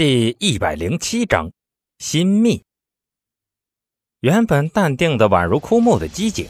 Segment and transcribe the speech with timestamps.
[0.00, 1.50] 第一百零七章，
[1.98, 2.64] 新密。
[4.20, 6.48] 原本淡定的宛如枯木的机警，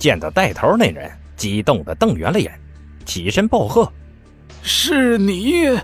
[0.00, 2.52] 见到带头那人，激动的瞪圆了眼，
[3.06, 3.88] 起身暴喝
[4.64, 5.78] ：“是你，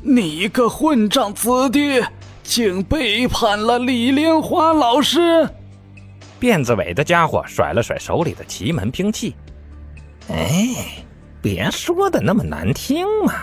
[0.00, 2.00] 你个混账子弟，
[2.44, 5.50] 竟背叛了李莲花老师！”
[6.38, 9.34] 辫子尾的家伙甩了甩手里的奇门兵器
[10.30, 11.02] ：“哎，
[11.42, 13.34] 别说的那么难听嘛，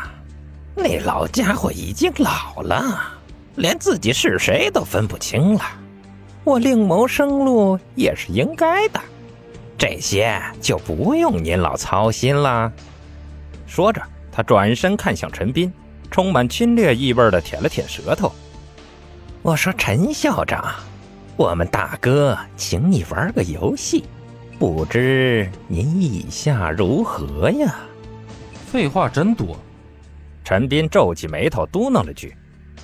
[0.74, 3.16] 那老家伙已经老了。”
[3.58, 5.62] 连自己是谁都分不清了，
[6.44, 9.02] 我另谋生路也是应该的，
[9.76, 12.72] 这些就不用您老操心了。
[13.66, 14.00] 说着，
[14.32, 15.74] 他转身看向陈斌，
[16.12, 18.32] 充满侵略意味的舔了舔舌头。
[19.42, 20.76] 我说：“陈校长，
[21.36, 24.04] 我们大哥请你玩个游戏，
[24.60, 27.76] 不知您意下如何呀？”
[28.72, 29.58] 废话真多，
[30.44, 32.36] 陈斌皱起眉头嘟囔了句。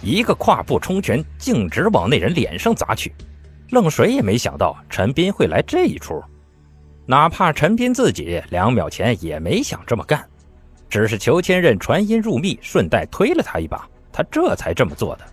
[0.04, 3.14] 一个跨步冲拳，径直往那人脸上砸去。
[3.70, 6.22] 愣谁也没想到陈斌会来这一出，
[7.06, 10.24] 哪怕陈斌自己两秒前也没想这么干，
[10.90, 15.26] 只是裘千仞传音入密，顺带推了他一把，他这才这么做的。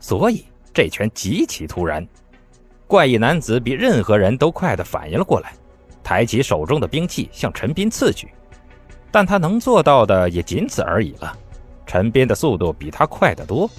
[0.00, 2.04] 所以这拳极其突然，
[2.88, 5.52] 怪异男子比任何人都快的反应了过来，
[6.02, 8.28] 抬起手中的兵器向陈斌刺去，
[9.10, 11.38] 但他能做到的也仅此而已了。
[11.86, 13.70] 陈斌的速度比他快得多，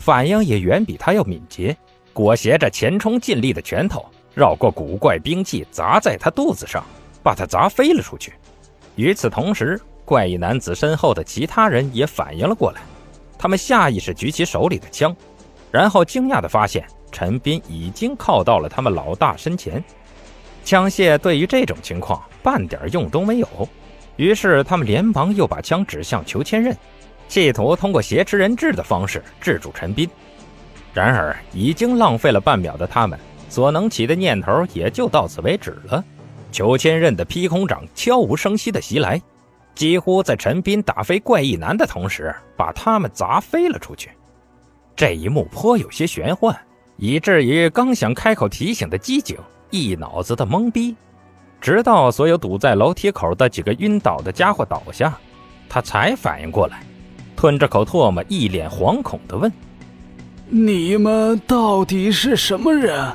[0.00, 1.76] 反应也远比他要敏捷。
[2.12, 6.84] 裹挟着前冲尽力的拳头，绕过古怪兵器，砸在他肚子上，
[7.22, 8.32] 把他砸飞了出去。
[8.96, 12.80] 与此同时，怪异男子身后的其他人也反应了过来，
[13.38, 15.14] 他们下意识举起手里的枪，
[15.70, 19.82] 然后惊讶地发现陈斌已经靠到了他们老大身前。
[20.64, 23.48] 枪械对于这种情况半点用都没有，
[24.16, 26.74] 于是他们连忙又把枪指向裘千仞。
[27.30, 30.10] 企图通过挟持人质的方式制住陈斌，
[30.92, 33.16] 然而已经浪费了半秒的他们
[33.48, 36.04] 所能起的念头也就到此为止了。
[36.50, 39.22] 裘千仞的劈空掌悄无声息地袭来，
[39.76, 44.10] 几乎在陈斌打飞怪异男的同时，把他们砸飞了出去。
[44.96, 46.58] 这一幕颇有些玄幻，
[46.96, 49.38] 以至于刚想开口提醒的机警
[49.70, 50.96] 一脑子的懵逼，
[51.60, 55.16] 直到所有堵在楼梯口的几个晕倒的家伙倒下，
[55.68, 56.82] 他才反应过来。
[57.40, 59.50] 吞着口唾沫，一脸惶恐地问
[60.46, 63.10] ：“你们到底是什么人？”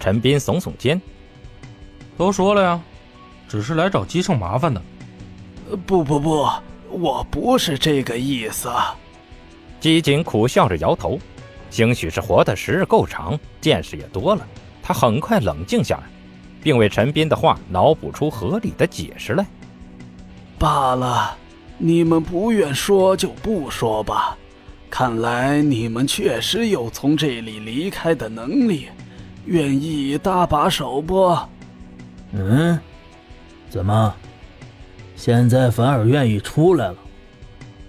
[0.00, 1.00] 陈斌耸耸肩
[2.18, 2.80] ：“都说了呀，
[3.48, 4.82] 只是来找姬胜麻烦的。
[5.86, 6.48] ”“不不不，
[6.90, 8.68] 我不是这个意思。”
[9.78, 11.16] 姬瑾苦笑着摇头，
[11.70, 14.44] 兴许是活的时日够长，见识也多了，
[14.82, 16.02] 他很快冷静下来，
[16.60, 19.46] 并为陈斌的话脑补出合理的解释来。
[20.58, 21.38] 罢了。
[21.84, 24.38] 你们不愿说就不说吧，
[24.88, 28.86] 看来你们确实有从这里离开的能力，
[29.46, 31.36] 愿意搭把手不？
[32.34, 32.78] 嗯，
[33.68, 34.14] 怎么，
[35.16, 36.96] 现在反而愿意出来了？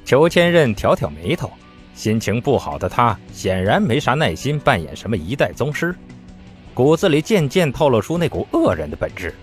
[0.04, 1.52] 裘千仞挑挑眉头，
[1.94, 5.94] 心情不好的他显然没啥耐心扮演什么一代宗师，
[6.74, 9.36] 骨子里渐渐透露出那股恶人的本质，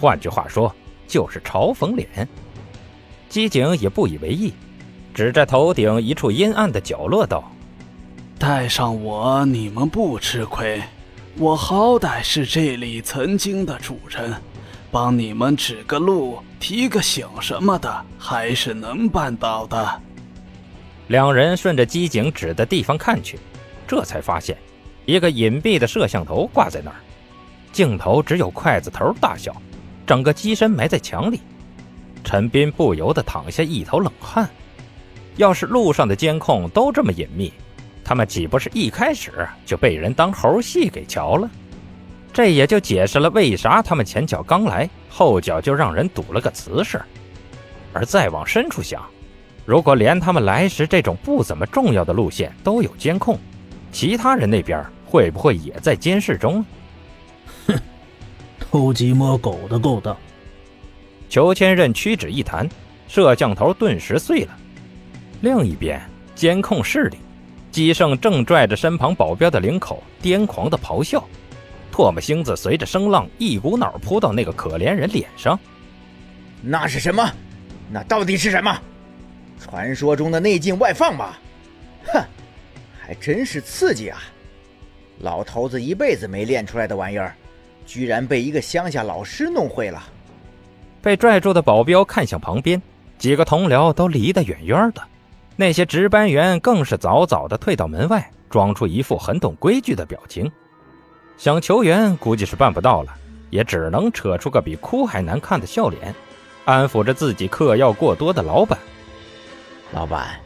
[0.00, 0.74] 换句话说，
[1.06, 2.28] 就是嘲讽脸。
[3.32, 4.52] 机警也不以为意，
[5.14, 7.50] 指着头顶一处阴暗的角落道
[8.38, 10.82] ：“带上我，你们不吃亏。
[11.38, 14.34] 我好歹是这里曾经的主人，
[14.90, 20.02] 帮你们指个路、提个醒什么的，还是能办到的。”
[21.08, 23.38] 两人顺着机警指的地方看去，
[23.88, 24.58] 这才发现
[25.06, 26.96] 一个隐蔽的摄像头挂在那儿，
[27.72, 29.56] 镜头只有筷子头大小，
[30.06, 31.40] 整个机身埋在墙里。
[32.24, 34.48] 陈斌不由得淌下一头冷汗。
[35.36, 37.52] 要是路上的监控都这么隐秘，
[38.04, 41.50] 他们岂不是一开始就被人当猴戏给瞧了？
[42.32, 47.00] 这也就解释了为啥他们前脚刚来，后脚就让人堵了个瓷实。
[47.92, 49.04] 而再往深处想，
[49.66, 53.38] 如果连他们来时这种不怎么重要的路线都有监控，
[53.90, 56.64] 其他人那边会不会也在监视中？
[57.66, 57.78] 哼，
[58.58, 60.16] 偷鸡摸狗的勾当！
[61.32, 62.68] 裘千仞屈指一弹，
[63.08, 64.54] 摄像头顿时碎了。
[65.40, 65.98] 另一边，
[66.34, 67.16] 监控室里，
[67.70, 71.26] 姬胜正拽着身旁保镖的领口，癫狂的咆哮，
[71.90, 75.58] 唾沫星子随着声浪一股脑扑到那个可怜人脸上。
[76.60, 77.26] 那是什么？
[77.90, 78.78] 那到底是什么？
[79.58, 81.34] 传说中的内劲外放吗？
[82.12, 82.22] 哼，
[83.00, 84.22] 还真是刺激啊！
[85.20, 87.34] 老头子一辈子没练出来的玩意儿，
[87.86, 90.06] 居然被一个乡下老师弄会了。
[91.02, 92.80] 被拽住的保镖看向旁边，
[93.18, 95.02] 几个同僚都离得远远的。
[95.56, 100.50] 那些值班员更是早早的退到门外，装出一副很懂规矩的表情。
[101.36, 103.12] 想求援估计是办不到了，
[103.50, 106.14] 也只能扯出个比哭还难看的笑脸，
[106.64, 108.78] 安抚着自己嗑药过多的老板。
[109.92, 110.40] 老板，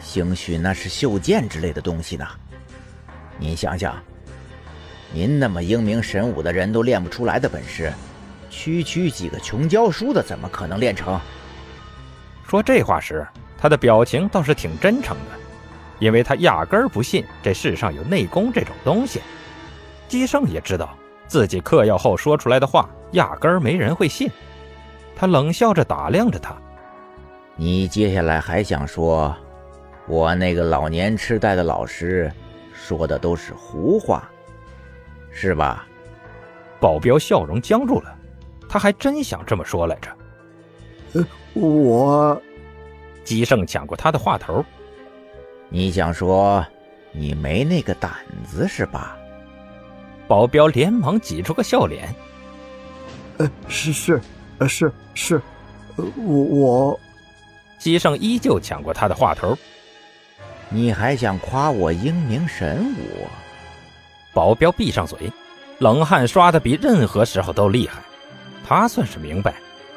[0.00, 2.26] 兴许那是袖剑之类的东西呢。
[3.38, 3.96] 您想想，
[5.12, 7.92] 您那么英明神武的人都练不出来的本事，
[8.50, 11.18] 区区几个穷教书的怎么可能练成？
[12.46, 13.26] 说这话时，
[13.56, 15.38] 他的表情倒是挺真诚的，
[16.00, 19.22] 因为他压根儿不信这世上有内功这种东西。
[20.08, 20.94] 姬胜也知道
[21.28, 24.28] 自己嗑药后说出来的话，压根儿没人会信。
[25.14, 26.56] 他冷笑着打量着他
[27.54, 29.34] ：“你接下来还想说，
[30.08, 32.32] 我那个老年痴呆的老师
[32.72, 34.28] 说的都是胡话，
[35.30, 35.86] 是吧？”
[36.80, 38.16] 保镖笑容僵住了，
[38.70, 40.08] 他还真想这么说来着。
[41.14, 41.26] 呃，
[41.60, 42.40] 我，
[43.24, 44.64] 姬胜抢过他的话头
[45.68, 46.64] ：“你想说，
[47.10, 48.12] 你没那个胆
[48.46, 49.18] 子是吧？”
[50.28, 52.14] 保镖连忙挤出个笑脸
[53.38, 54.20] ：“呃，是是，
[54.58, 55.42] 呃是是，
[55.96, 57.00] 呃我我。”
[57.76, 59.58] 姬胜依旧抢过他的话头
[60.70, 63.26] ：“你还想夸我英明神武？”
[64.32, 65.32] 保镖闭上嘴，
[65.78, 68.00] 冷汗刷的比任何时候都厉害。
[68.70, 69.52] 他算是明白，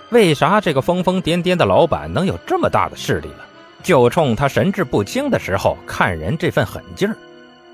[0.10, 3.46] 为啥这个疯疯癫癫的老板能有这么大的势力了，
[3.84, 7.16] 就冲他神志不清的时候看人这份狠劲儿，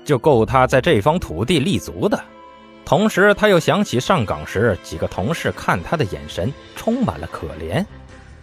[0.04, 2.22] 就够他在这方土地立足的。
[2.84, 7.82] 同时，他又想起上岗时几个同事看他的眼神充满了可怜，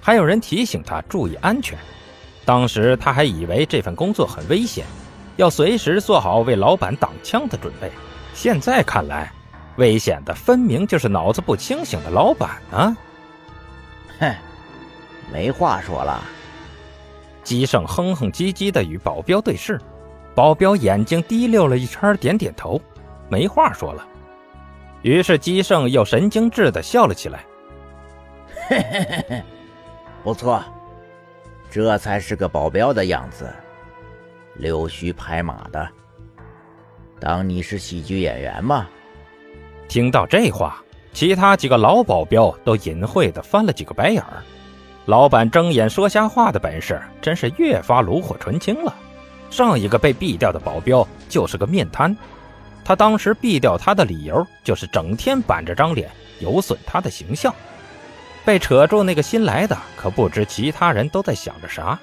[0.02, 1.78] 还有人提醒他注意安全。
[2.44, 4.84] 当时他还以为这份工作很危险，
[5.36, 7.92] 要随时做好为老板挡枪的准备。
[8.34, 9.32] 现在看来，
[9.78, 12.98] 危险的分明就是脑子不清醒的老板啊！
[14.20, 14.36] 哼，
[15.32, 16.24] 没话说了。
[17.44, 19.80] 姬胜哼哼唧唧的与保镖对视，
[20.36, 22.82] 保镖眼睛滴溜了一圈，点点头，
[23.30, 24.06] 没话说了。
[25.04, 27.46] 于是姬胜又神经质的笑了起来，
[28.68, 29.44] 嘿嘿嘿嘿，
[30.24, 30.62] 不错，
[31.70, 33.48] 这才是个保镖的样子，
[34.56, 35.88] 溜须拍马的。
[37.20, 38.88] 当你是喜剧演员吗？
[39.88, 44.44] 听到这话，其他几个老保镖都隐晦地翻了几个白眼儿。
[45.06, 48.94] 老板睁眼说瞎话的本事真是越发炉火纯青了。
[49.50, 52.16] 上一个被毙掉的保镖就是个面瘫。
[52.84, 56.10] 他当时毙掉他的理由就是整天板着张脸，
[56.40, 57.54] 有损他的形象。
[58.44, 61.98] 被扯住那个新来的，可不知其他人都在想着啥。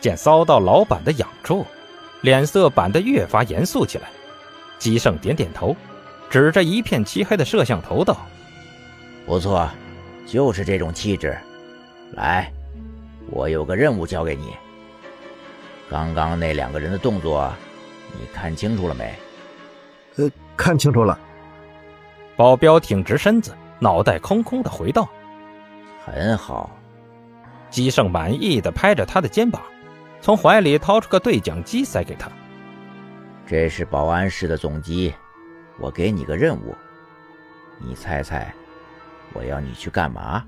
[0.00, 1.66] 见遭到老板的痒处，
[2.20, 4.04] 脸色板得越发严肃起来。
[4.78, 5.74] 姬胜点点头，
[6.30, 8.16] 指着一片漆黑的摄像头道
[9.24, 9.70] ：“不错，
[10.26, 11.36] 就是这种气质。
[12.12, 12.52] 来，
[13.30, 14.54] 我有个任务交给你。
[15.88, 17.52] 刚刚那两个人的动作，
[18.12, 19.14] 你看清楚了没？”
[20.16, 21.18] 呃，看清楚了。
[22.36, 25.08] 保镖挺直身子，脑袋空空的回道
[26.04, 26.70] ：“很好。”
[27.70, 29.60] 姬胜满意的拍着他的肩膀，
[30.20, 32.30] 从怀里掏出个对讲机塞给他
[33.46, 35.12] ：“这是保安室的总机，
[35.78, 36.74] 我给你个任务，
[37.78, 38.54] 你猜猜，
[39.32, 40.44] 我要你去干嘛？”